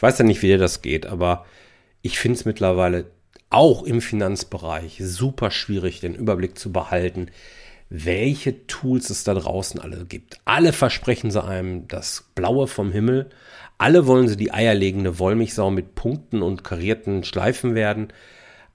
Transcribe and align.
Ich 0.00 0.02
weiß 0.02 0.16
ja 0.16 0.24
nicht, 0.24 0.40
wie 0.40 0.46
dir 0.46 0.56
das 0.56 0.80
geht, 0.80 1.04
aber 1.04 1.44
ich 2.00 2.18
finde 2.18 2.38
es 2.38 2.46
mittlerweile 2.46 3.10
auch 3.50 3.82
im 3.82 4.00
Finanzbereich 4.00 4.98
super 5.04 5.50
schwierig, 5.50 6.00
den 6.00 6.14
Überblick 6.14 6.58
zu 6.58 6.72
behalten, 6.72 7.26
welche 7.90 8.66
Tools 8.66 9.10
es 9.10 9.24
da 9.24 9.34
draußen 9.34 9.78
alle 9.78 10.06
gibt. 10.06 10.38
Alle 10.46 10.72
versprechen 10.72 11.30
sie 11.30 11.44
einem 11.44 11.86
das 11.86 12.30
Blaue 12.34 12.66
vom 12.66 12.92
Himmel. 12.92 13.28
Alle 13.76 14.06
wollen 14.06 14.26
sie 14.26 14.38
die 14.38 14.54
eierlegende 14.54 15.18
Wollmilchsau 15.18 15.70
mit 15.70 15.94
Punkten 15.96 16.40
und 16.40 16.64
karierten 16.64 17.22
Schleifen 17.22 17.74
werden. 17.74 18.08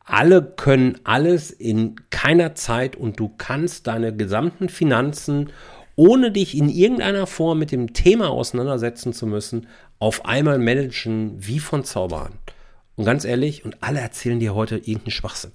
Alle 0.04 0.44
können 0.44 1.00
alles 1.06 1.50
in 1.50 1.96
keiner 2.12 2.54
Zeit 2.54 2.96
und 2.96 3.20
du 3.20 3.34
kannst 3.36 3.88
deine 3.88 4.16
gesamten 4.16 4.70
Finanzen, 4.70 5.50
ohne 5.96 6.32
dich 6.32 6.56
in 6.58 6.70
irgendeiner 6.70 7.26
Form 7.26 7.60
mit 7.60 7.72
dem 7.72 7.94
Thema 7.94 8.30
auseinandersetzen 8.30 9.14
zu 9.14 9.26
müssen, 9.26 9.68
auf 10.00 10.26
einmal 10.26 10.60
managen 10.60 11.36
wie 11.38 11.60
von 11.60 11.84
Zauberhand. 11.84 12.38
Und 12.96 13.06
ganz 13.06 13.26
ehrlich, 13.26 13.66
und 13.66 13.82
alle 13.82 14.00
erzählen 14.00 14.40
dir 14.40 14.56
heute 14.56 14.78
irgendeinen 14.78 15.12
Schwachsinn. 15.12 15.52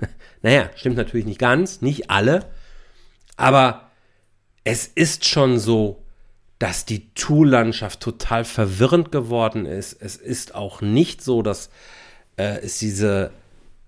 Naja, 0.40 0.70
stimmt 0.76 0.96
natürlich 0.96 1.26
nicht 1.26 1.40
ganz, 1.40 1.80
nicht 1.80 2.10
alle, 2.10 2.46
aber 3.36 3.90
es 4.62 4.86
ist 4.86 5.24
schon 5.24 5.58
so, 5.58 6.04
dass 6.60 6.84
die 6.84 7.12
Tool-Landschaft 7.14 8.00
total 8.00 8.44
verwirrend 8.44 9.10
geworden 9.10 9.66
ist. 9.66 9.94
Es 10.00 10.14
ist 10.14 10.54
auch 10.54 10.80
nicht 10.80 11.24
so, 11.24 11.42
dass 11.42 11.70
äh, 12.36 12.60
es 12.60 12.78
diese 12.78 13.32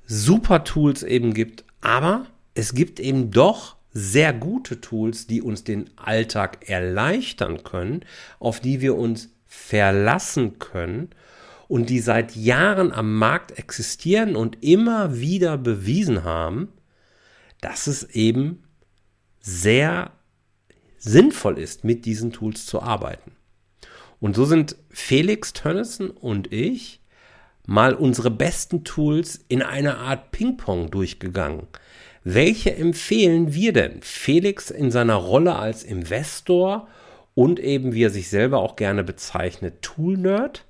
Super-Tools 0.06 1.02
eben 1.02 1.34
gibt, 1.34 1.64
aber 1.80 2.27
es 2.55 2.75
gibt 2.75 2.98
eben 2.98 3.30
doch 3.30 3.77
sehr 3.92 4.33
gute 4.33 4.80
Tools, 4.80 5.27
die 5.27 5.42
uns 5.42 5.64
den 5.64 5.91
Alltag 5.97 6.69
erleichtern 6.69 7.64
können, 7.64 8.05
auf 8.38 8.61
die 8.61 8.80
wir 8.80 8.97
uns 8.97 9.30
verlassen 9.50 10.60
können 10.60 11.10
und 11.66 11.91
die 11.91 11.98
seit 11.98 12.36
Jahren 12.36 12.92
am 12.92 13.19
Markt 13.19 13.58
existieren 13.58 14.36
und 14.36 14.62
immer 14.62 15.19
wieder 15.19 15.58
bewiesen 15.58 16.22
haben, 16.22 16.69
dass 17.60 17.88
es 17.88 18.05
eben 18.05 18.62
sehr 19.41 20.12
sinnvoll 20.98 21.58
ist, 21.58 21.83
mit 21.83 22.05
diesen 22.06 22.30
Tools 22.30 22.64
zu 22.64 22.80
arbeiten. 22.80 23.33
Und 24.20 24.36
so 24.36 24.44
sind 24.44 24.77
Felix 24.88 25.53
Tönnissen 25.53 26.10
und 26.10 26.53
ich 26.53 27.00
mal 27.66 27.94
unsere 27.94 28.30
besten 28.30 28.84
Tools 28.84 29.44
in 29.48 29.62
einer 29.62 29.98
Art 29.98 30.30
Ping-Pong 30.30 30.92
durchgegangen. 30.92 31.66
Welche 32.22 32.77
empfehlen 32.77 33.53
wir 33.53 33.72
denn? 33.72 34.00
Felix 34.03 34.70
in 34.70 34.92
seiner 34.92 35.14
Rolle 35.14 35.56
als 35.56 35.82
Investor 35.82 36.86
und 37.41 37.58
eben, 37.58 37.94
wie 37.94 38.05
er 38.05 38.10
sich 38.10 38.28
selber 38.28 38.58
auch 38.58 38.77
gerne 38.77 39.02
bezeichnet, 39.02 39.80
Tool-Nerd 39.80 40.66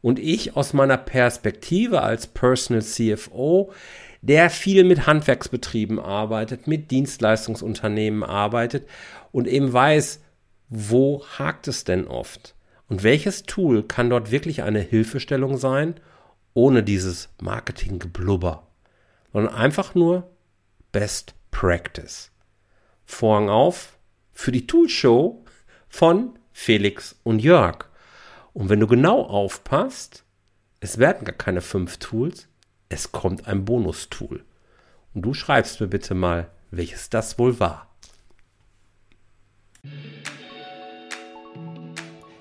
und 0.00 0.20
ich 0.20 0.54
aus 0.56 0.74
meiner 0.74 0.96
Perspektive 0.96 2.02
als 2.02 2.28
Personal 2.28 2.84
CFO, 2.84 3.72
der 4.22 4.48
viel 4.48 4.84
mit 4.84 5.08
Handwerksbetrieben 5.08 5.98
arbeitet, 5.98 6.68
mit 6.68 6.92
Dienstleistungsunternehmen 6.92 8.22
arbeitet 8.22 8.86
und 9.32 9.48
eben 9.48 9.72
weiß, 9.72 10.20
wo 10.68 11.26
hakt 11.36 11.66
es 11.66 11.82
denn 11.82 12.06
oft? 12.06 12.54
Und 12.88 13.02
welches 13.02 13.42
Tool 13.42 13.82
kann 13.82 14.08
dort 14.08 14.30
wirklich 14.30 14.62
eine 14.62 14.78
Hilfestellung 14.78 15.56
sein, 15.56 15.96
ohne 16.54 16.84
dieses 16.84 17.28
Marketinggeblubber, 17.42 18.68
sondern 19.32 19.52
einfach 19.52 19.96
nur 19.96 20.30
Best 20.92 21.34
Practice. 21.50 22.30
Vorhang 23.04 23.48
auf 23.48 23.98
für 24.32 24.52
die 24.52 24.68
Toolshow 24.68 25.42
von 25.96 26.38
Felix 26.52 27.16
und 27.24 27.38
Jörg. 27.38 27.86
Und 28.52 28.68
wenn 28.68 28.80
du 28.80 28.86
genau 28.86 29.22
aufpasst, 29.22 30.24
es 30.78 30.98
werden 30.98 31.24
gar 31.24 31.34
keine 31.34 31.62
fünf 31.62 31.96
Tools, 31.96 32.48
es 32.90 33.12
kommt 33.12 33.46
ein 33.46 33.64
Bonustool. 33.64 34.44
Und 35.14 35.22
du 35.22 35.32
schreibst 35.32 35.80
mir 35.80 35.86
bitte 35.86 36.14
mal, 36.14 36.50
welches 36.70 37.08
das 37.08 37.38
wohl 37.38 37.58
war. 37.60 37.96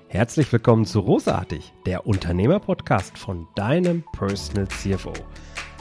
Herzlich 0.10 0.52
willkommen 0.52 0.86
zu 0.86 1.00
Rosartig, 1.00 1.72
der 1.86 2.06
Unternehmer-Podcast 2.06 3.18
von 3.18 3.48
deinem 3.56 4.04
Personal 4.12 4.68
CFO. 4.68 5.14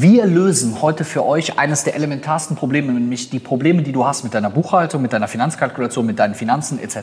Wir 0.00 0.26
lösen 0.26 0.80
heute 0.80 1.02
für 1.02 1.26
euch 1.26 1.58
eines 1.58 1.82
der 1.82 1.96
elementarsten 1.96 2.54
Probleme, 2.54 2.92
nämlich 2.92 3.30
die 3.30 3.40
Probleme, 3.40 3.82
die 3.82 3.90
du 3.90 4.06
hast 4.06 4.22
mit 4.22 4.32
deiner 4.32 4.48
Buchhaltung, 4.48 5.02
mit 5.02 5.12
deiner 5.12 5.26
Finanzkalkulation, 5.26 6.06
mit 6.06 6.20
deinen 6.20 6.36
Finanzen 6.36 6.78
etc. 6.78 6.98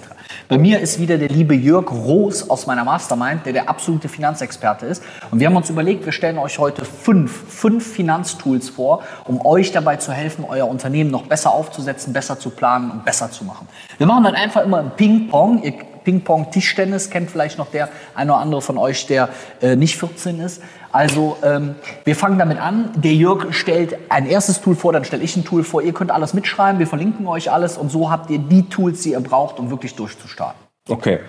Bei 0.47 0.57
mir 0.57 0.79
ist 0.79 0.97
wieder 0.97 1.17
der 1.17 1.27
liebe 1.27 1.53
Jörg 1.55 1.91
Roos 1.91 2.49
aus 2.49 2.67
meiner 2.67 2.85
Mastermind, 2.85 3.45
der 3.45 3.51
der 3.51 3.67
absolute 3.67 4.07
Finanzexperte 4.07 4.85
ist. 4.85 5.03
Und 5.29 5.41
wir 5.41 5.47
haben 5.47 5.57
uns 5.57 5.69
überlegt, 5.69 6.05
wir 6.05 6.13
stellen 6.13 6.37
euch 6.37 6.57
heute 6.57 6.85
fünf, 6.85 7.33
fünf 7.49 7.85
Finanztools 7.85 8.69
vor, 8.69 9.03
um 9.25 9.45
euch 9.45 9.73
dabei 9.73 9.97
zu 9.97 10.13
helfen, 10.13 10.45
euer 10.47 10.69
Unternehmen 10.69 11.11
noch 11.11 11.23
besser 11.23 11.51
aufzusetzen, 11.51 12.13
besser 12.13 12.39
zu 12.39 12.49
planen 12.49 12.91
und 12.91 13.03
besser 13.03 13.29
zu 13.29 13.43
machen. 13.43 13.67
Wir 13.97 14.07
machen 14.07 14.23
dann 14.23 14.35
einfach 14.35 14.63
immer 14.63 14.79
ein 14.79 14.91
Ping-Pong. 14.95 15.63
Ihr 15.63 15.73
Ping-Pong-Tischtennis 16.05 17.09
kennt 17.09 17.29
vielleicht 17.29 17.57
noch 17.57 17.69
der 17.69 17.89
eine 18.13 18.31
oder 18.31 18.41
andere 18.41 18.61
von 18.61 18.77
euch, 18.77 19.07
der 19.07 19.29
äh, 19.61 19.75
nicht 19.75 19.97
14 19.97 20.39
ist. 20.39 20.61
Also 20.93 21.35
ähm, 21.43 21.75
wir 22.05 22.15
fangen 22.15 22.39
damit 22.39 22.57
an. 22.57 22.91
Der 22.95 23.13
Jörg 23.13 23.53
stellt 23.53 23.97
ein 24.07 24.25
erstes 24.25 24.61
Tool 24.61 24.75
vor, 24.75 24.93
dann 24.93 25.03
stelle 25.03 25.23
ich 25.23 25.35
ein 25.35 25.43
Tool 25.43 25.65
vor. 25.65 25.81
Ihr 25.81 25.91
könnt 25.91 26.11
alles 26.11 26.33
mitschreiben, 26.33 26.79
wir 26.79 26.87
verlinken 26.87 27.27
euch 27.27 27.51
alles 27.51 27.77
und 27.77 27.91
so 27.91 28.09
habt 28.09 28.29
ihr 28.29 28.39
die 28.39 28.69
Tools, 28.69 29.01
die 29.01 29.11
ihr 29.11 29.19
braucht, 29.19 29.59
um 29.59 29.69
wirklich 29.69 29.95
durchzustarten. 29.95 30.61
Okay, 30.87 31.19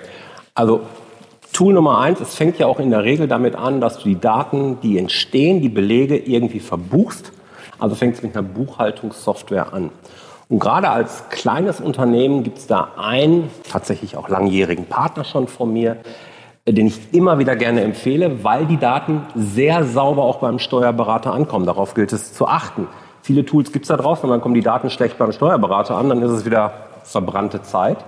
also 0.54 0.82
Tool 1.52 1.72
Nummer 1.72 2.00
eins, 2.00 2.20
es 2.20 2.34
fängt 2.34 2.58
ja 2.58 2.66
auch 2.66 2.78
in 2.78 2.90
der 2.90 3.02
Regel 3.02 3.28
damit 3.28 3.56
an, 3.56 3.80
dass 3.80 3.98
du 3.98 4.10
die 4.10 4.20
Daten, 4.20 4.78
die 4.82 4.98
entstehen, 4.98 5.62
die 5.62 5.70
Belege 5.70 6.16
irgendwie 6.16 6.60
verbuchst. 6.60 7.32
Also 7.78 7.94
fängt 7.94 8.16
es 8.16 8.22
mit 8.22 8.36
einer 8.36 8.46
Buchhaltungssoftware 8.46 9.72
an. 9.72 9.90
Und 10.48 10.60
gerade 10.60 10.90
als 10.90 11.28
kleines 11.28 11.80
Unternehmen 11.80 12.44
gibt 12.44 12.58
es 12.58 12.66
da 12.66 12.92
einen 12.96 13.50
tatsächlich 13.68 14.16
auch 14.16 14.28
langjährigen 14.28 14.86
Partner 14.86 15.24
schon 15.24 15.48
von 15.48 15.72
mir, 15.72 15.96
äh, 16.64 16.72
den 16.72 16.86
ich 16.86 17.12
immer 17.12 17.38
wieder 17.38 17.56
gerne 17.56 17.82
empfehle, 17.82 18.44
weil 18.44 18.66
die 18.66 18.76
Daten 18.76 19.22
sehr 19.34 19.84
sauber 19.84 20.22
auch 20.22 20.38
beim 20.38 20.58
Steuerberater 20.58 21.32
ankommen. 21.32 21.66
Darauf 21.66 21.94
gilt 21.94 22.12
es 22.12 22.32
zu 22.32 22.46
achten. 22.46 22.86
Viele 23.22 23.44
Tools 23.44 23.72
gibt 23.72 23.86
es 23.86 23.88
da 23.88 23.96
draußen 23.96 24.24
und 24.24 24.30
dann 24.30 24.40
kommen 24.40 24.54
die 24.54 24.60
Daten 24.60 24.88
schlecht 24.88 25.18
beim 25.18 25.32
Steuerberater 25.32 25.96
an, 25.96 26.08
dann 26.08 26.22
ist 26.22 26.30
es 26.30 26.44
wieder 26.44 26.72
verbrannte 27.02 27.62
Zeit. 27.62 27.98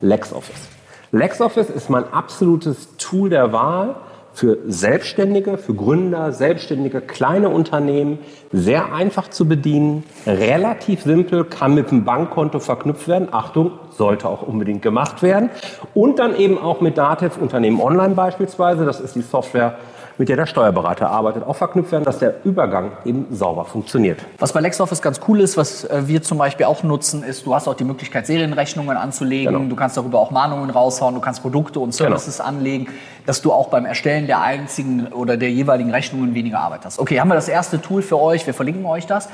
LexOffice. 0.00 0.68
LexOffice 1.10 1.70
ist 1.70 1.88
mein 1.88 2.04
absolutes 2.12 2.96
Tool 2.98 3.30
der 3.30 3.52
Wahl 3.54 3.96
für 4.38 4.58
Selbstständige, 4.68 5.58
für 5.58 5.74
Gründer, 5.74 6.30
Selbstständige, 6.30 7.00
kleine 7.00 7.48
Unternehmen 7.48 8.20
sehr 8.52 8.92
einfach 8.94 9.30
zu 9.30 9.48
bedienen, 9.48 10.04
relativ 10.28 11.02
simpel, 11.02 11.42
kann 11.42 11.74
mit 11.74 11.90
dem 11.90 12.04
Bankkonto 12.04 12.60
verknüpft 12.60 13.08
werden. 13.08 13.28
Achtung, 13.32 13.72
sollte 13.90 14.28
auch 14.28 14.42
unbedingt 14.42 14.80
gemacht 14.80 15.24
werden. 15.24 15.50
Und 15.92 16.20
dann 16.20 16.36
eben 16.36 16.56
auch 16.56 16.80
mit 16.80 16.96
Datev 16.96 17.36
Unternehmen 17.40 17.80
Online 17.80 18.14
beispielsweise. 18.14 18.84
Das 18.84 19.00
ist 19.00 19.16
die 19.16 19.22
Software, 19.22 19.76
mit 20.18 20.28
der 20.28 20.36
der 20.36 20.46
Steuerberater 20.46 21.10
arbeitet, 21.10 21.44
auch 21.44 21.56
verknüpft 21.56 21.92
werden, 21.92 22.04
dass 22.04 22.18
der 22.18 22.44
Übergang 22.44 22.92
eben 23.04 23.26
sauber 23.30 23.64
funktioniert. 23.64 24.18
Was 24.38 24.52
bei 24.52 24.60
LexOffice 24.60 25.00
ganz 25.00 25.20
cool 25.28 25.40
ist, 25.40 25.56
was 25.56 25.84
äh, 25.84 26.02
wir 26.06 26.22
zum 26.22 26.38
Beispiel 26.38 26.66
auch 26.66 26.82
nutzen, 26.82 27.22
ist, 27.22 27.46
du 27.46 27.54
hast 27.54 27.68
auch 27.68 27.74
die 27.74 27.84
Möglichkeit, 27.84 28.26
Serienrechnungen 28.26 28.96
anzulegen, 28.96 29.54
genau. 29.54 29.68
du 29.68 29.76
kannst 29.76 29.96
darüber 29.96 30.18
auch 30.18 30.30
Mahnungen 30.30 30.70
raushauen, 30.70 31.14
du 31.14 31.20
kannst 31.20 31.42
Produkte 31.42 31.80
und 31.80 31.96
genau. 31.96 32.10
Services 32.10 32.38
genau. 32.38 32.48
anlegen, 32.48 32.88
dass 33.26 33.42
du 33.42 33.52
auch 33.52 33.68
beim 33.68 33.86
Erstellen 33.86 34.26
der 34.26 34.40
einzigen 34.40 35.08
oder 35.08 35.36
der 35.36 35.50
jeweiligen 35.50 35.90
Rechnungen 35.90 36.34
weniger 36.34 36.60
Arbeit 36.60 36.84
hast. 36.84 36.98
Okay, 36.98 37.20
haben 37.20 37.28
wir 37.28 37.34
das 37.34 37.48
erste 37.48 37.80
Tool 37.80 38.02
für 38.02 38.18
euch, 38.18 38.46
wir 38.46 38.54
verlinken 38.54 38.84
euch 38.86 39.06
das. 39.06 39.28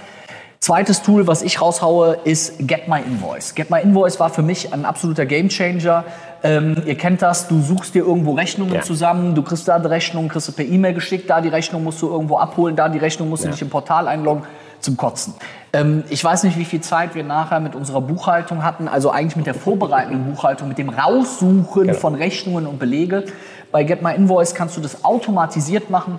Zweites 0.65 1.03
Tool, 1.03 1.27
was 1.27 1.43
ich 1.43 1.61
raushaue, 1.61 2.17
ist 2.25 2.55
Get 2.67 2.89
My 2.89 2.99
Invoice. 2.99 3.55
Get 3.55 3.71
My 3.71 3.83
Invoice 3.83 4.19
war 4.19 4.31
für 4.31 4.41
mich 4.41 4.73
ein 4.73 4.87
absoluter 4.87 5.27
Gamechanger. 5.27 6.05
Ähm, 6.45 6.77
ihr 6.85 6.95
kennt 6.95 7.23
das, 7.23 7.49
du 7.49 7.63
suchst 7.63 7.95
dir 7.95 8.05
irgendwo 8.05 8.33
Rechnungen 8.33 8.75
ja. 8.75 8.83
zusammen, 8.83 9.35
du 9.35 9.43
kriegst 9.43 9.67
da 9.67 9.79
die 9.79 9.87
Rechnung, 9.87 10.29
kriegst 10.29 10.47
du 10.47 10.53
per 10.53 10.67
E-Mail 10.67 10.93
geschickt, 10.93 11.31
da 11.31 11.41
die 11.41 11.49
Rechnung 11.49 11.83
musst 11.83 12.03
du 12.03 12.09
irgendwo 12.11 12.37
abholen, 12.37 12.77
da 12.77 12.91
die 12.91 12.99
Rechnung 12.99 13.31
musst 13.31 13.45
du 13.45 13.49
ja. 13.49 13.53
dich 13.53 13.63
im 13.63 13.71
Portal 13.71 14.07
einloggen, 14.07 14.45
zum 14.79 14.99
Kotzen. 14.99 15.33
Ähm, 15.73 16.05
ich 16.11 16.23
weiß 16.23 16.43
nicht, 16.43 16.59
wie 16.59 16.67
viel 16.67 16.83
Zeit 16.83 17.15
wir 17.15 17.25
nachher 17.25 17.61
mit 17.61 17.75
unserer 17.75 18.03
Buchhaltung 18.03 18.63
hatten, 18.63 18.89
also 18.89 19.11
eigentlich 19.11 19.37
mit 19.37 19.47
der 19.47 19.55
vorbereitenden 19.55 20.31
Buchhaltung, 20.31 20.69
mit 20.69 20.77
dem 20.77 20.91
Raussuchen 20.91 21.87
genau. 21.87 21.95
von 21.95 22.15
Rechnungen 22.15 22.67
und 22.67 22.79
Belege. 22.79 23.25
Bei 23.73 23.83
Get 23.83 24.03
My 24.03 24.15
Invoice 24.15 24.55
kannst 24.55 24.77
du 24.77 24.83
das 24.83 25.03
automatisiert 25.03 25.89
machen 25.89 26.19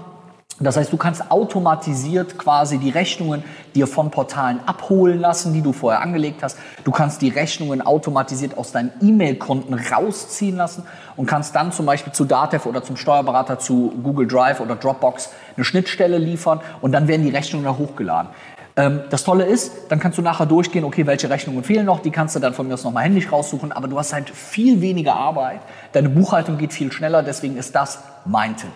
Das 0.60 0.78
heißt, 0.78 0.94
du 0.94 0.96
kannst 0.96 1.32
automatisiert 1.32 2.38
quasi 2.38 2.78
die 2.78 2.90
Rechnungen 2.90 3.44
dir 3.76 3.88
von 3.88 4.10
Portalen 4.10 4.62
abholen 4.66 5.20
lassen, 5.20 5.52
die 5.52 5.62
du 5.62 5.74
vorher 5.74 6.02
angelegt 6.02 6.44
hast. 6.44 6.58
Du 6.86 6.92
kannst 6.92 7.22
die 7.22 7.28
Rechnungen 7.28 7.82
automatisiert 7.82 8.58
aus 8.58 8.72
deinen 8.72 8.92
E-Mail-Konten 9.02 9.74
rausziehen 9.74 10.56
lassen 10.56 10.84
und 11.18 11.26
kannst 11.26 11.56
dann 11.56 11.74
zum 11.74 11.86
Beispiel 11.86 12.14
zu 12.14 12.24
Datev 12.24 12.70
oder 12.70 12.84
zum 12.84 12.96
Steuerberater 12.96 13.60
zu 13.60 13.94
Google 14.02 14.28
Drive 14.28 14.62
oder 14.62 14.78
Dropbox 14.78 15.32
eine 15.58 15.66
Schnittstelle 15.66 16.18
liefern 16.18 16.62
und 16.80 16.94
dann 16.94 17.10
werden 17.10 17.24
die 17.24 17.32
Rechnungen 17.32 17.66
da 17.66 17.78
hochgeladen. 17.78 18.32
Ähm, 18.78 19.02
das 19.10 19.26
Tolle 19.26 19.44
ist, 19.44 19.74
dann 19.90 20.00
kannst 20.00 20.18
du 20.18 20.22
nachher 20.22 20.46
durchgehen, 20.46 20.86
okay, 20.86 21.06
welche 21.06 21.30
Rechnungen 21.30 21.66
fehlen 21.66 21.86
noch, 21.86 22.00
die 22.00 22.12
kannst 22.12 22.34
du 22.34 22.40
dann 22.40 22.54
von 22.54 22.66
mir 22.66 22.76
aus 22.76 22.84
nochmal 22.86 23.04
händisch 23.04 23.30
raussuchen, 23.30 23.74
aber 23.74 23.90
du 23.90 24.00
hast 24.00 24.14
halt 24.14 24.30
viel 24.30 24.80
weniger 24.80 25.16
Arbeit, 25.16 25.60
deine 25.92 26.08
Buchhaltung 26.08 26.58
geht 26.58 26.72
viel 26.72 26.94
schneller, 26.94 27.24
deswegen 27.24 27.58
ist 27.58 27.76
das 27.76 28.00
mein 28.24 28.56
Tipp. 28.56 28.72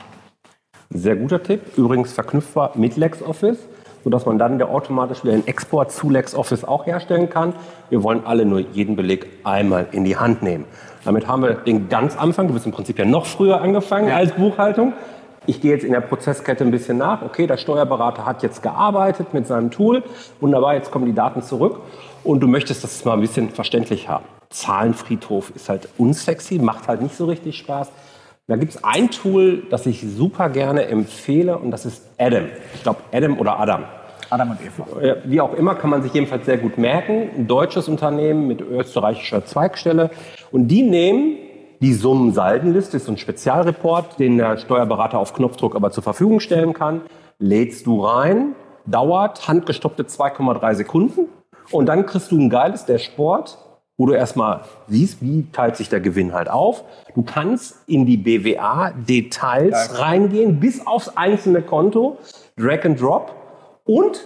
Sehr 0.92 1.16
guter 1.16 1.44
Tipp. 1.44 1.78
Übrigens 1.78 2.14
verknüpfbar 2.14 2.72
mit 2.74 2.98
LexOffice, 2.98 3.60
sodass 4.04 4.26
man 4.26 4.40
dann 4.40 4.58
der 4.58 4.70
automatisch 4.70 5.24
wieder 5.24 5.34
einen 5.34 5.46
Export 5.46 5.92
zu 5.92 6.10
LexOffice 6.10 6.64
auch 6.64 6.88
herstellen 6.88 7.30
kann. 7.30 7.54
Wir 7.92 8.02
wollen 8.02 8.26
alle 8.26 8.44
nur 8.44 8.60
jeden 8.60 8.96
Beleg 8.96 9.28
einmal 9.44 9.86
in 9.92 10.04
die 10.04 10.18
Hand 10.18 10.42
nehmen. 10.42 10.66
Damit 11.06 11.28
haben 11.28 11.44
wir 11.44 11.54
den 11.54 11.90
ganz 11.90 12.18
Anfang, 12.18 12.48
du 12.48 12.56
bist 12.56 12.66
im 12.66 12.72
Prinzip 12.72 12.98
ja 12.98 13.06
noch 13.06 13.28
früher 13.28 13.62
angefangen 13.62 14.10
als 14.12 14.32
Buchhaltung. 14.32 14.94
Ich 15.46 15.62
gehe 15.62 15.72
jetzt 15.72 15.84
in 15.84 15.92
der 15.92 16.02
Prozesskette 16.02 16.64
ein 16.64 16.72
bisschen 16.72 16.98
nach. 16.98 17.22
Okay, 17.22 17.46
der 17.46 17.58
Steuerberater 17.58 18.26
hat 18.26 18.42
jetzt 18.42 18.64
gearbeitet 18.64 19.32
mit 19.32 19.46
seinem 19.46 19.70
Tool. 19.70 20.02
Wunderbar, 20.40 20.74
jetzt 20.74 20.90
kommen 20.90 21.06
die 21.06 21.14
Daten 21.14 21.44
zurück. 21.44 21.82
Und 22.24 22.40
du 22.40 22.48
möchtest 22.48 22.84
das 22.84 23.06
mal 23.06 23.14
ein 23.14 23.22
bisschen 23.22 23.52
verständlich 23.52 24.10
haben. 24.10 24.26
Zahlenfriedhof 24.50 25.52
ist 25.56 25.70
halt 25.70 25.88
unsexy, 26.00 26.58
macht 26.58 26.88
halt 26.88 27.04
nicht 27.04 27.16
so 27.16 27.26
richtig 27.26 27.60
Spaß. 27.60 27.92
Da 28.50 28.56
gibt 28.56 28.74
es 28.74 28.84
ein 28.84 29.12
Tool, 29.12 29.62
das 29.70 29.86
ich 29.86 30.02
super 30.02 30.50
gerne 30.50 30.88
empfehle 30.88 31.60
und 31.60 31.70
das 31.70 31.86
ist 31.86 32.04
Adam. 32.18 32.46
Ich 32.74 32.82
glaube 32.82 33.02
Adam 33.14 33.38
oder 33.38 33.60
Adam. 33.60 33.84
Adam 34.32 34.50
und 34.50 34.58
Eva. 34.60 35.18
Wie 35.26 35.40
auch 35.40 35.54
immer, 35.54 35.76
kann 35.76 35.92
man 35.92 36.02
sich 36.02 36.12
jedenfalls 36.16 36.48
sehr 36.48 36.58
gut 36.58 36.80
merken. 36.80 37.30
Ein 37.38 37.46
deutsches 37.46 37.88
Unternehmen 37.88 38.48
mit 38.48 38.62
österreichischer 38.62 39.46
Zweigstelle. 39.46 40.10
Und 40.52 40.68
die 40.68 40.82
nehmen 40.82 41.38
die 41.80 41.94
Summensaldenliste, 41.94 42.98
ist 42.98 43.06
so 43.06 43.12
ein 43.12 43.20
Spezialreport, 43.20 44.18
den 44.18 44.40
der 44.40 44.58
Steuerberater 44.58 45.20
auf 45.20 45.36
Knopfdruck 45.36 45.76
aber 45.76 45.92
zur 45.92 46.02
Verfügung 46.02 46.40
stellen 46.40 46.74
kann. 46.74 47.02
Lädst 47.38 47.86
du 47.86 48.04
rein, 48.04 48.56
dauert 48.88 49.48
handgestoppte 49.48 50.06
2,3 50.06 50.74
Sekunden 50.74 51.28
und 51.70 51.86
dann 51.86 52.08
kriegst 52.08 52.32
du 52.32 52.38
ein 52.40 52.50
geiles 52.50 52.86
Dashboard 52.86 53.60
wo 54.00 54.06
du 54.06 54.14
erstmal 54.14 54.62
siehst, 54.88 55.22
wie 55.22 55.46
teilt 55.52 55.76
sich 55.76 55.90
der 55.90 56.00
Gewinn 56.00 56.34
halt 56.34 56.50
auf. 56.50 56.86
Du 57.16 57.22
kannst 57.22 57.84
in 57.86 58.06
die 58.06 58.16
BWA-Details 58.16 59.90
ja. 59.92 60.00
reingehen, 60.00 60.62
bis 60.62 60.88
aufs 60.88 61.10
einzelne 61.18 61.62
Konto, 61.62 62.18
Drag 62.58 62.86
and 62.86 63.00
Drop 63.00 63.36
und 63.84 64.26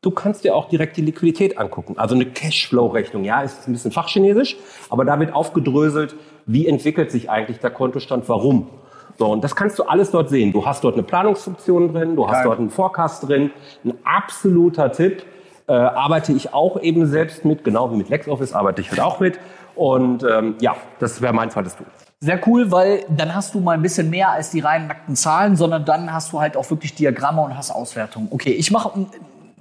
du 0.00 0.10
kannst 0.10 0.42
dir 0.42 0.56
auch 0.56 0.70
direkt 0.70 0.96
die 0.96 1.02
Liquidität 1.02 1.58
angucken. 1.58 1.98
Also 1.98 2.14
eine 2.14 2.24
Cashflow-Rechnung, 2.24 3.24
ja, 3.24 3.42
ist 3.42 3.68
ein 3.68 3.72
bisschen 3.74 3.92
fachchinesisch, 3.92 4.56
aber 4.88 5.04
da 5.04 5.20
wird 5.20 5.34
aufgedröselt, 5.34 6.16
wie 6.46 6.66
entwickelt 6.66 7.10
sich 7.10 7.28
eigentlich 7.28 7.58
der 7.58 7.70
Kontostand, 7.70 8.26
warum. 8.26 8.70
So, 9.18 9.26
und 9.26 9.44
das 9.44 9.54
kannst 9.54 9.78
du 9.78 9.82
alles 9.82 10.12
dort 10.12 10.30
sehen. 10.30 10.52
Du 10.52 10.64
hast 10.64 10.82
dort 10.82 10.94
eine 10.94 11.02
Planungsfunktion 11.02 11.92
drin, 11.92 12.16
du 12.16 12.26
hast 12.26 12.46
dort 12.46 12.58
einen 12.58 12.70
Forecast 12.70 13.28
drin. 13.28 13.50
Ein 13.84 13.94
absoluter 14.04 14.92
Tipp 14.92 15.24
äh, 15.68 15.72
arbeite 15.72 16.32
ich 16.32 16.54
auch 16.54 16.80
eben 16.80 17.06
selbst 17.06 17.44
mit, 17.44 17.64
genau 17.64 17.90
wie 17.92 17.96
mit 17.96 18.08
LexOffice 18.08 18.52
arbeite 18.52 18.80
ich 18.80 18.90
halt 18.90 19.00
auch 19.00 19.20
mit. 19.20 19.38
Und 19.74 20.24
ähm, 20.24 20.56
ja, 20.60 20.76
das 20.98 21.20
wäre 21.20 21.32
mein 21.32 21.50
zweites 21.50 21.76
Tool. 21.76 21.86
Sehr 22.20 22.40
cool, 22.46 22.70
weil 22.72 23.04
dann 23.08 23.34
hast 23.34 23.54
du 23.54 23.60
mal 23.60 23.72
ein 23.72 23.82
bisschen 23.82 24.08
mehr 24.08 24.30
als 24.30 24.50
die 24.50 24.60
reinen 24.60 24.86
nackten 24.86 25.16
Zahlen, 25.16 25.54
sondern 25.54 25.84
dann 25.84 26.12
hast 26.12 26.32
du 26.32 26.40
halt 26.40 26.56
auch 26.56 26.68
wirklich 26.70 26.94
Diagramme 26.94 27.42
und 27.42 27.56
hast 27.56 27.70
Auswertungen. 27.70 28.28
Okay, 28.30 28.52
ich 28.52 28.70
mache 28.70 29.06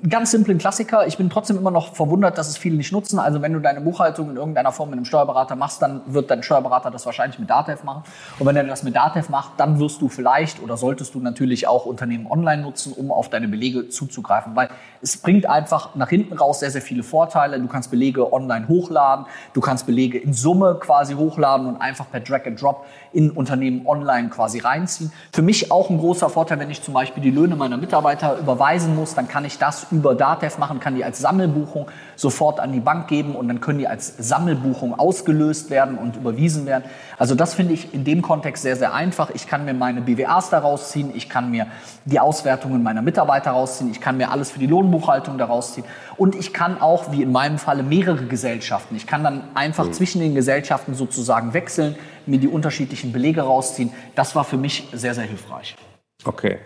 ganz 0.09 0.31
simplen 0.31 0.57
Klassiker. 0.57 1.07
Ich 1.07 1.17
bin 1.17 1.29
trotzdem 1.29 1.57
immer 1.57 1.71
noch 1.71 1.95
verwundert, 1.95 2.37
dass 2.37 2.47
es 2.47 2.57
viele 2.57 2.75
nicht 2.75 2.91
nutzen. 2.91 3.19
Also 3.19 3.41
wenn 3.41 3.53
du 3.53 3.59
deine 3.59 3.81
Buchhaltung 3.81 4.29
in 4.29 4.37
irgendeiner 4.37 4.71
Form 4.71 4.89
mit 4.89 4.97
einem 4.97 5.05
Steuerberater 5.05 5.55
machst, 5.55 5.81
dann 5.81 6.01
wird 6.05 6.29
dein 6.29 6.43
Steuerberater 6.43 6.91
das 6.91 7.05
wahrscheinlich 7.05 7.39
mit 7.39 7.49
Datev 7.49 7.83
machen. 7.83 8.03
Und 8.37 8.45
wenn 8.45 8.55
er 8.55 8.63
das 8.63 8.83
mit 8.83 8.95
Datev 8.95 9.29
macht, 9.29 9.51
dann 9.57 9.79
wirst 9.79 10.01
du 10.01 10.09
vielleicht 10.09 10.61
oder 10.61 10.77
solltest 10.77 11.15
du 11.15 11.19
natürlich 11.19 11.67
auch 11.67 11.85
Unternehmen 11.85 12.27
online 12.29 12.61
nutzen, 12.61 12.93
um 12.93 13.11
auf 13.11 13.29
deine 13.29 13.47
Belege 13.47 13.89
zuzugreifen. 13.89 14.55
Weil 14.55 14.69
es 15.01 15.17
bringt 15.17 15.47
einfach 15.47 15.95
nach 15.95 16.09
hinten 16.09 16.37
raus 16.37 16.59
sehr, 16.59 16.71
sehr 16.71 16.81
viele 16.81 17.03
Vorteile. 17.03 17.59
Du 17.59 17.67
kannst 17.67 17.89
Belege 17.89 18.31
online 18.31 18.67
hochladen, 18.67 19.25
du 19.53 19.61
kannst 19.61 19.85
Belege 19.85 20.17
in 20.17 20.33
Summe 20.33 20.77
quasi 20.79 21.13
hochladen 21.13 21.67
und 21.67 21.77
einfach 21.77 22.09
per 22.11 22.19
Drag 22.19 22.45
and 22.45 22.61
Drop 22.61 22.85
in 23.11 23.31
Unternehmen 23.31 23.87
online 23.87 24.29
quasi 24.29 24.59
reinziehen. 24.59 25.11
Für 25.31 25.41
mich 25.41 25.71
auch 25.71 25.89
ein 25.89 25.97
großer 25.97 26.29
Vorteil, 26.29 26.59
wenn 26.59 26.69
ich 26.69 26.81
zum 26.81 26.93
Beispiel 26.93 27.23
die 27.23 27.31
Löhne 27.31 27.55
meiner 27.55 27.77
Mitarbeiter 27.77 28.37
überweisen 28.37 28.95
muss, 28.95 29.15
dann 29.15 29.27
kann 29.27 29.45
ich 29.45 29.57
das 29.57 29.85
über 29.95 30.13
Datev 30.13 30.57
machen, 30.59 30.79
kann 30.79 30.95
die 30.95 31.03
als 31.03 31.19
Sammelbuchung 31.19 31.87
sofort 32.15 32.59
an 32.59 32.71
die 32.71 32.79
Bank 32.79 33.07
geben 33.07 33.35
und 33.35 33.47
dann 33.47 33.61
können 33.61 33.79
die 33.79 33.87
als 33.87 34.15
Sammelbuchung 34.17 34.97
ausgelöst 34.97 35.69
werden 35.69 35.97
und 35.97 36.17
überwiesen 36.17 36.65
werden. 36.65 36.83
Also 37.17 37.33
das 37.33 37.53
finde 37.53 37.73
ich 37.73 37.93
in 37.93 38.03
dem 38.03 38.21
Kontext 38.21 38.63
sehr, 38.63 38.75
sehr 38.75 38.93
einfach. 38.93 39.29
Ich 39.31 39.47
kann 39.47 39.65
mir 39.65 39.73
meine 39.73 40.01
BWAs 40.01 40.49
daraus 40.49 40.91
ziehen, 40.91 41.11
ich 41.15 41.29
kann 41.29 41.49
mir 41.51 41.67
die 42.05 42.19
Auswertungen 42.19 42.83
meiner 42.83 43.01
Mitarbeiter 43.01 43.51
rausziehen, 43.51 43.89
ich 43.89 44.01
kann 44.01 44.17
mir 44.17 44.31
alles 44.31 44.51
für 44.51 44.59
die 44.59 44.67
Lohnbuchhaltung 44.67 45.37
daraus 45.37 45.73
ziehen 45.73 45.85
und 46.17 46.35
ich 46.35 46.53
kann 46.53 46.79
auch, 46.81 47.11
wie 47.11 47.23
in 47.23 47.31
meinem 47.31 47.57
Falle, 47.57 47.83
mehrere 47.83 48.25
Gesellschaften. 48.25 48.95
Ich 48.95 49.07
kann 49.07 49.23
dann 49.23 49.43
einfach 49.55 49.85
mhm. 49.85 49.93
zwischen 49.93 50.21
den 50.21 50.35
Gesellschaften 50.35 50.93
sozusagen 50.93 51.53
wechseln, 51.53 51.95
mir 52.25 52.39
die 52.39 52.47
unterschiedlichen 52.47 53.11
Belege 53.11 53.41
rausziehen. 53.41 53.91
Das 54.15 54.35
war 54.35 54.43
für 54.43 54.57
mich 54.57 54.87
sehr, 54.93 55.13
sehr 55.13 55.25
hilfreich. 55.25 55.75
Okay. 56.23 56.59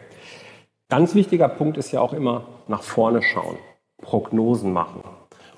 Ganz 0.90 1.14
wichtiger 1.14 1.48
Punkt 1.50 1.78
ist 1.78 1.92
ja 1.92 2.02
auch 2.02 2.14
immer 2.14 2.46
nach 2.68 2.82
vorne 2.82 3.22
schauen, 3.22 3.58
Prognosen 4.02 4.74
machen. 4.74 5.04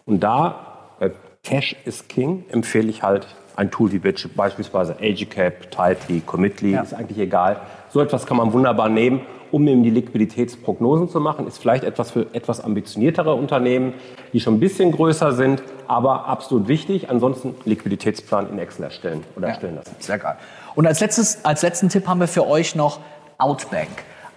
Und 0.05 0.19
da, 0.19 0.89
äh, 0.99 1.11
Cash 1.41 1.77
is 1.85 2.09
King, 2.09 2.43
empfehle 2.49 2.89
ich 2.89 3.01
halt 3.01 3.27
ein 3.55 3.71
Tool 3.71 3.93
wie 3.93 3.99
beispielsweise 3.99 4.97
AGCAP, 5.01 5.71
Tightly, 5.71 6.19
Commitly, 6.19 6.71
ja. 6.71 6.81
ist 6.81 6.93
eigentlich 6.93 7.17
egal. 7.17 7.61
So 7.89 8.01
etwas 8.01 8.25
kann 8.25 8.35
man 8.37 8.51
wunderbar 8.51 8.89
nehmen, 8.89 9.21
um 9.51 9.65
eben 9.69 9.83
die 9.83 9.89
Liquiditätsprognosen 9.89 11.07
zu 11.07 11.21
machen. 11.21 11.47
Ist 11.47 11.59
vielleicht 11.59 11.85
etwas 11.85 12.11
für 12.11 12.27
etwas 12.33 12.61
ambitioniertere 12.61 13.33
Unternehmen, 13.33 13.93
die 14.33 14.41
schon 14.41 14.55
ein 14.55 14.59
bisschen 14.59 14.91
größer 14.91 15.31
sind, 15.31 15.63
aber 15.87 16.25
absolut 16.25 16.67
wichtig. 16.67 17.09
Ansonsten 17.09 17.55
Liquiditätsplan 17.63 18.49
in 18.49 18.59
Excel 18.59 18.83
erstellen 18.83 19.23
oder 19.37 19.47
ja, 19.47 19.53
erstellen 19.53 19.75
lassen. 19.75 19.95
Sehr 19.99 20.17
geil. 20.17 20.35
Und 20.75 20.87
als, 20.87 20.99
letztes, 20.99 21.45
als 21.45 21.61
letzten 21.61 21.87
Tipp 21.87 22.05
haben 22.05 22.19
wir 22.19 22.27
für 22.27 22.45
euch 22.45 22.75
noch 22.75 22.99
Outbank. 23.37 23.89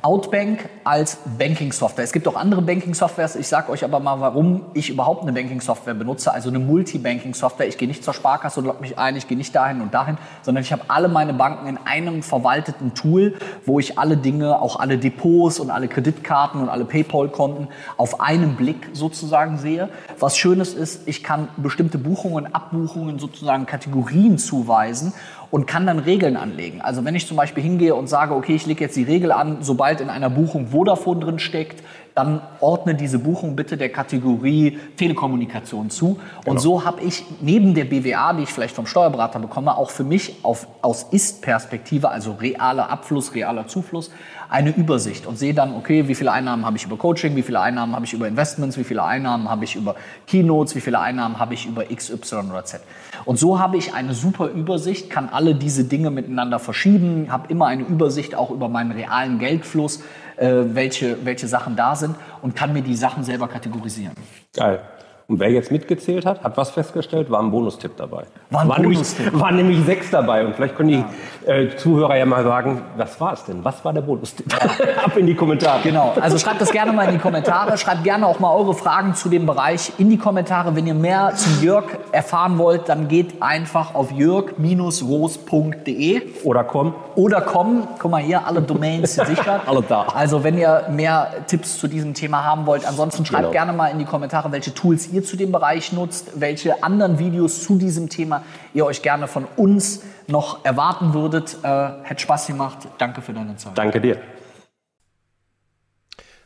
Outbank 0.02 0.68
als 0.84 1.18
Banking-Software. 1.38 2.04
Es 2.04 2.12
gibt 2.12 2.28
auch 2.28 2.36
andere 2.36 2.62
Banking-Softwares. 2.62 3.36
Ich 3.36 3.48
sage 3.48 3.72
euch 3.72 3.84
aber 3.84 4.00
mal, 4.00 4.20
warum 4.20 4.66
ich 4.74 4.90
überhaupt 4.90 5.22
eine 5.22 5.32
Banking-Software 5.32 5.94
benutze, 5.94 6.32
also 6.32 6.50
eine 6.50 6.58
Multi-Banking-Software. 6.58 7.66
Ich 7.66 7.78
gehe 7.78 7.88
nicht 7.88 8.04
zur 8.04 8.14
Sparkasse 8.14 8.60
und 8.60 8.66
logge 8.66 8.80
mich 8.80 8.98
ein, 8.98 9.16
ich 9.16 9.26
gehe 9.26 9.36
nicht 9.36 9.54
dahin 9.54 9.80
und 9.80 9.94
dahin, 9.94 10.18
sondern 10.42 10.62
ich 10.62 10.72
habe 10.72 10.82
alle 10.88 11.08
meine 11.08 11.32
Banken 11.32 11.66
in 11.66 11.78
einem 11.84 12.22
verwalteten 12.22 12.94
Tool, 12.94 13.34
wo 13.64 13.78
ich 13.78 13.98
alle 13.98 14.16
Dinge, 14.16 14.60
auch 14.60 14.78
alle 14.78 14.98
Depots 14.98 15.58
und 15.58 15.70
alle 15.70 15.88
Kreditkarten 15.88 16.60
und 16.60 16.68
alle 16.68 16.84
PayPal-Konten 16.84 17.68
auf 17.96 18.20
einen 18.20 18.56
Blick 18.56 18.90
sozusagen 18.92 19.58
sehe. 19.58 19.88
Was 20.18 20.36
Schönes 20.36 20.74
ist, 20.74 21.08
ich 21.08 21.22
kann 21.22 21.48
bestimmte 21.56 21.98
Buchungen, 21.98 22.54
Abbuchungen 22.54 23.18
sozusagen 23.18 23.66
Kategorien 23.66 24.38
zuweisen 24.38 25.12
und 25.54 25.66
kann 25.66 25.86
dann 25.86 26.00
Regeln 26.00 26.36
anlegen. 26.36 26.80
Also 26.80 27.04
wenn 27.04 27.14
ich 27.14 27.28
zum 27.28 27.36
Beispiel 27.36 27.62
hingehe 27.62 27.94
und 27.94 28.08
sage, 28.08 28.34
okay, 28.34 28.56
ich 28.56 28.66
lege 28.66 28.82
jetzt 28.82 28.96
die 28.96 29.04
Regel 29.04 29.30
an, 29.30 29.58
sobald 29.60 30.00
in 30.00 30.10
einer 30.10 30.28
Buchung 30.28 30.72
Vodafone 30.74 31.20
drin 31.20 31.38
steckt, 31.38 31.82
dann 32.14 32.40
ordne 32.60 32.94
diese 32.94 33.18
Buchung 33.18 33.56
bitte 33.56 33.76
der 33.76 33.88
Kategorie 33.88 34.78
Telekommunikation 34.96 35.90
zu. 35.90 36.14
Genau. 36.14 36.50
Und 36.50 36.58
so 36.60 36.84
habe 36.84 37.02
ich 37.02 37.24
neben 37.40 37.74
der 37.74 37.86
BWA, 37.86 38.32
die 38.34 38.44
ich 38.44 38.50
vielleicht 38.50 38.76
vom 38.76 38.86
Steuerberater 38.86 39.40
bekomme, 39.40 39.76
auch 39.76 39.90
für 39.90 40.04
mich 40.04 40.36
auf, 40.44 40.68
aus 40.80 41.06
Ist-Perspektive, 41.10 42.08
also 42.10 42.32
realer 42.32 42.88
Abfluss, 42.88 43.34
realer 43.34 43.66
Zufluss, 43.66 44.12
eine 44.48 44.70
Übersicht 44.70 45.26
und 45.26 45.36
sehe 45.36 45.54
dann, 45.54 45.74
okay, 45.74 46.06
wie 46.06 46.14
viele 46.14 46.30
Einnahmen 46.30 46.64
habe 46.64 46.76
ich 46.76 46.84
über 46.84 46.96
Coaching, 46.96 47.34
wie 47.34 47.42
viele 47.42 47.60
Einnahmen 47.60 47.96
habe 47.96 48.04
ich 48.04 48.12
über 48.12 48.28
Investments, 48.28 48.78
wie 48.78 48.84
viele 48.84 49.02
Einnahmen 49.02 49.50
habe 49.50 49.64
ich 49.64 49.74
über 49.74 49.96
Keynotes, 50.28 50.76
wie 50.76 50.80
viele 50.80 51.00
Einnahmen 51.00 51.40
habe 51.40 51.54
ich 51.54 51.66
über 51.66 51.90
X, 51.90 52.10
Y 52.10 52.50
oder 52.50 52.64
Z. 52.64 52.80
Und 53.24 53.40
so 53.40 53.58
habe 53.58 53.76
ich 53.76 53.94
eine 53.94 54.14
super 54.14 54.48
Übersicht, 54.48 55.10
kann 55.10 55.28
alle 55.30 55.56
diese 55.56 55.84
Dinge 55.84 56.10
miteinander 56.10 56.60
verschieben, 56.60 57.28
habe 57.30 57.48
immer 57.48 57.66
eine 57.66 57.82
Übersicht 57.82 58.36
auch 58.36 58.50
über 58.50 58.68
meinen 58.68 58.92
realen 58.92 59.40
Geldfluss, 59.40 60.02
äh, 60.36 60.74
welche, 60.74 61.24
welche 61.24 61.46
Sachen 61.48 61.76
da 61.76 61.96
sind 61.96 62.03
und 62.42 62.56
kann 62.56 62.72
mir 62.72 62.82
die 62.82 62.96
Sachen 62.96 63.24
selber 63.24 63.48
kategorisieren. 63.48 64.14
Geil. 64.54 64.80
Und 65.26 65.40
wer 65.40 65.50
jetzt 65.50 65.72
mitgezählt 65.72 66.26
hat, 66.26 66.44
hat 66.44 66.58
was 66.58 66.70
festgestellt, 66.72 67.30
war 67.30 67.40
ein 67.40 67.50
Bonustipp 67.50 67.96
dabei. 67.96 68.24
War 68.50 68.60
ein 68.60 68.68
war 68.68 68.76
Bonustipp. 68.76 69.24
Nämlich, 69.32 69.42
waren 69.42 69.56
nämlich 69.56 69.82
sechs 69.86 70.10
dabei. 70.10 70.44
Und 70.44 70.54
vielleicht 70.54 70.76
können 70.76 70.90
die 70.90 71.02
äh, 71.50 71.74
Zuhörer 71.76 72.14
ja 72.16 72.26
mal 72.26 72.44
sagen, 72.44 72.82
was 72.98 73.18
war 73.22 73.32
es 73.32 73.42
denn? 73.44 73.64
Was 73.64 73.82
war 73.86 73.94
der 73.94 74.02
Bonustipp? 74.02 74.52
Ab 75.04 75.16
in 75.16 75.26
die 75.26 75.34
Kommentare. 75.34 75.80
Genau, 75.82 76.12
also 76.20 76.36
schreibt 76.36 76.60
das 76.60 76.70
gerne 76.70 76.92
mal 76.92 77.04
in 77.06 77.12
die 77.12 77.18
Kommentare. 77.18 77.78
Schreibt 77.78 78.04
gerne 78.04 78.26
auch 78.26 78.38
mal 78.38 78.54
eure 78.54 78.74
Fragen 78.74 79.14
zu 79.14 79.30
dem 79.30 79.46
Bereich 79.46 79.92
in 79.96 80.10
die 80.10 80.18
Kommentare. 80.18 80.76
Wenn 80.76 80.86
ihr 80.86 80.92
mehr 80.94 81.32
zu 81.34 81.48
Jörg 81.64 81.84
erfahren 82.12 82.58
wollt, 82.58 82.90
dann 82.90 83.08
geht 83.08 83.40
einfach 83.42 83.94
auf 83.94 84.12
jörg-roos.de 84.12 86.22
Oder 86.44 86.64
komm. 86.64 86.94
oder 87.14 87.40
kommen. 87.40 87.88
Guck 87.98 88.10
mal 88.10 88.20
hier, 88.22 88.46
alle 88.46 88.60
Domains 88.60 89.14
sind 89.14 89.26
sicher. 89.26 89.62
Alle 89.66 89.80
da. 89.82 90.02
Also 90.14 90.44
wenn 90.44 90.58
ihr 90.58 90.82
mehr 90.90 91.28
Tipps 91.46 91.78
zu 91.78 91.88
diesem 91.88 92.12
Thema 92.12 92.44
haben 92.44 92.66
wollt, 92.66 92.86
ansonsten 92.86 93.24
schreibt 93.24 93.44
Genau. 93.44 93.52
gerne 93.52 93.72
mal 93.72 93.86
in 93.88 93.98
die 93.98 94.04
Kommentare, 94.04 94.52
welche 94.52 94.74
Tools 94.74 95.08
ihr 95.12 95.13
zu 95.22 95.36
dem 95.36 95.52
Bereich 95.52 95.92
nutzt, 95.92 96.40
welche 96.40 96.82
anderen 96.82 97.18
Videos 97.18 97.62
zu 97.62 97.76
diesem 97.76 98.08
Thema 98.08 98.42
ihr 98.72 98.84
euch 98.86 99.02
gerne 99.02 99.28
von 99.28 99.46
uns 99.56 100.02
noch 100.26 100.64
erwarten 100.64 101.14
würdet. 101.14 101.58
Äh, 101.62 101.66
hat 101.68 102.20
Spaß 102.20 102.46
gemacht. 102.46 102.78
Danke 102.98 103.22
für 103.22 103.32
deine 103.32 103.56
Zeit. 103.56 103.76
Danke 103.76 104.00
dir. 104.00 104.20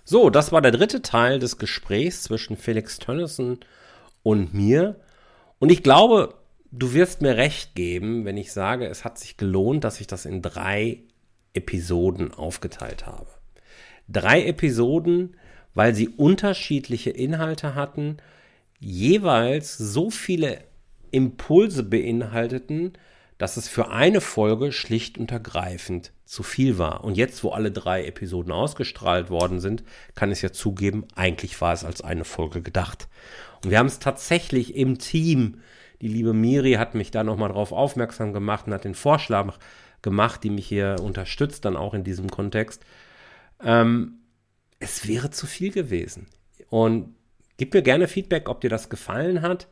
So, 0.04 0.30
das 0.30 0.52
war 0.52 0.62
der 0.62 0.72
dritte 0.72 1.02
Teil 1.02 1.38
des 1.38 1.58
Gesprächs 1.58 2.22
zwischen 2.22 2.56
Felix 2.56 2.98
Tönnissen 2.98 3.60
und 4.22 4.54
mir. 4.54 4.96
Und 5.58 5.70
ich 5.70 5.82
glaube, 5.82 6.34
du 6.70 6.94
wirst 6.94 7.20
mir 7.20 7.36
recht 7.36 7.74
geben, 7.74 8.24
wenn 8.24 8.36
ich 8.36 8.52
sage, 8.52 8.86
es 8.86 9.04
hat 9.04 9.18
sich 9.18 9.36
gelohnt, 9.36 9.84
dass 9.84 10.00
ich 10.00 10.06
das 10.06 10.24
in 10.24 10.40
drei 10.42 11.02
Episoden 11.52 12.32
aufgeteilt 12.32 13.06
habe. 13.06 13.28
Drei 14.08 14.46
Episoden, 14.46 15.36
weil 15.74 15.94
sie 15.94 16.08
unterschiedliche 16.08 17.10
Inhalte 17.10 17.74
hatten, 17.74 18.16
jeweils 18.78 19.76
so 19.76 20.10
viele 20.10 20.60
Impulse 21.10 21.82
beinhalteten, 21.82 22.92
dass 23.38 23.56
es 23.56 23.68
für 23.68 23.90
eine 23.90 24.20
Folge 24.20 24.72
schlicht 24.72 25.16
und 25.16 25.30
ergreifend 25.30 26.12
zu 26.24 26.42
viel 26.42 26.76
war. 26.76 27.04
Und 27.04 27.16
jetzt, 27.16 27.42
wo 27.44 27.50
alle 27.50 27.70
drei 27.70 28.04
Episoden 28.04 28.52
ausgestrahlt 28.52 29.30
worden 29.30 29.60
sind, 29.60 29.84
kann 30.14 30.32
ich 30.32 30.42
ja 30.42 30.52
zugeben, 30.52 31.06
eigentlich 31.14 31.58
war 31.60 31.72
es 31.72 31.84
als 31.84 32.02
eine 32.02 32.24
Folge 32.24 32.62
gedacht. 32.62 33.08
Und 33.64 33.70
wir 33.70 33.78
haben 33.78 33.86
es 33.86 34.00
tatsächlich 34.00 34.74
im 34.74 34.98
Team, 34.98 35.60
die 36.02 36.08
liebe 36.08 36.34
Miri 36.34 36.72
hat 36.74 36.94
mich 36.94 37.10
da 37.10 37.24
nochmal 37.24 37.50
drauf 37.50 37.72
aufmerksam 37.72 38.32
gemacht 38.32 38.66
und 38.66 38.74
hat 38.74 38.84
den 38.84 38.94
Vorschlag 38.94 39.58
gemacht, 40.02 40.44
die 40.44 40.50
mich 40.50 40.66
hier 40.66 40.96
unterstützt, 41.00 41.64
dann 41.64 41.76
auch 41.76 41.94
in 41.94 42.04
diesem 42.04 42.28
Kontext. 42.30 42.84
Ähm, 43.62 44.18
es 44.80 45.08
wäre 45.08 45.30
zu 45.30 45.46
viel 45.46 45.72
gewesen. 45.72 46.26
Und 46.70 47.14
gib 47.58 47.74
mir 47.74 47.82
gerne 47.82 48.08
Feedback, 48.08 48.48
ob 48.48 48.62
dir 48.62 48.70
das 48.70 48.88
gefallen 48.88 49.42
hat. 49.42 49.68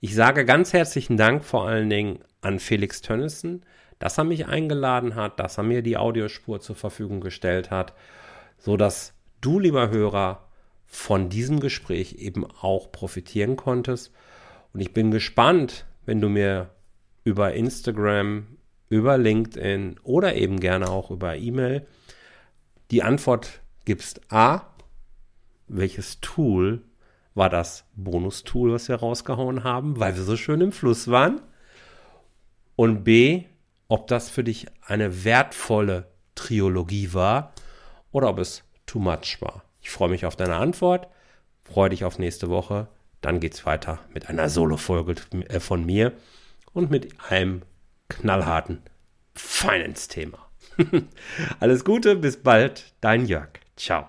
Ich 0.00 0.14
sage 0.14 0.46
ganz 0.46 0.72
herzlichen 0.72 1.18
Dank 1.18 1.44
vor 1.44 1.68
allen 1.68 1.90
Dingen 1.90 2.20
an 2.40 2.58
Felix 2.58 3.02
Tönnissen, 3.02 3.66
dass 3.98 4.18
er 4.18 4.24
mich 4.24 4.46
eingeladen 4.46 5.14
hat, 5.14 5.38
dass 5.38 5.58
er 5.58 5.64
mir 5.64 5.82
die 5.82 5.98
Audiospur 5.98 6.60
zur 6.60 6.76
Verfügung 6.76 7.20
gestellt 7.20 7.70
hat, 7.70 7.92
so 8.58 8.76
dass 8.76 9.12
du, 9.40 9.58
lieber 9.58 9.90
Hörer, 9.90 10.48
von 10.86 11.28
diesem 11.28 11.60
Gespräch 11.60 12.14
eben 12.14 12.46
auch 12.46 12.92
profitieren 12.92 13.56
konntest. 13.56 14.12
Und 14.72 14.80
ich 14.80 14.92
bin 14.92 15.10
gespannt, 15.10 15.86
wenn 16.06 16.20
du 16.20 16.28
mir 16.28 16.70
über 17.24 17.54
Instagram, 17.54 18.46
über 18.88 19.18
LinkedIn 19.18 19.96
oder 20.04 20.36
eben 20.36 20.60
gerne 20.60 20.88
auch 20.88 21.10
über 21.10 21.36
E-Mail 21.36 21.86
die 22.90 23.02
Antwort 23.02 23.60
gibst. 23.84 24.20
A, 24.30 24.66
welches 25.66 26.20
Tool 26.20 26.82
war 27.34 27.50
das 27.50 27.84
Bonustool, 27.94 28.72
was 28.72 28.88
wir 28.88 28.96
rausgehauen 28.96 29.64
haben, 29.64 29.98
weil 29.98 30.16
wir 30.16 30.22
so 30.22 30.36
schön 30.36 30.60
im 30.60 30.72
Fluss 30.72 31.08
waren? 31.08 31.40
Und 32.76 33.04
B, 33.04 33.44
ob 33.88 34.06
das 34.06 34.30
für 34.30 34.44
dich 34.44 34.66
eine 34.86 35.24
wertvolle 35.24 36.08
Triologie 36.34 37.12
war 37.12 37.52
oder 38.12 38.28
ob 38.28 38.38
es 38.38 38.62
too 38.86 38.98
much 38.98 39.38
war. 39.40 39.64
Ich 39.80 39.90
freue 39.90 40.08
mich 40.08 40.26
auf 40.26 40.36
deine 40.36 40.56
Antwort, 40.56 41.08
freue 41.64 41.90
dich 41.90 42.04
auf 42.04 42.18
nächste 42.18 42.48
Woche. 42.48 42.88
Dann 43.20 43.40
geht's 43.40 43.64
weiter 43.66 44.00
mit 44.12 44.28
einer 44.28 44.48
Solo-Folge 44.48 45.14
äh, 45.48 45.60
von 45.60 45.84
mir 45.84 46.12
und 46.72 46.90
mit 46.90 47.08
einem 47.28 47.62
knallharten 48.08 48.82
Finance-Thema. 49.34 50.38
Alles 51.60 51.84
Gute, 51.84 52.16
bis 52.16 52.36
bald, 52.36 52.94
dein 53.00 53.26
Jörg. 53.26 53.48
Ciao. 53.76 54.08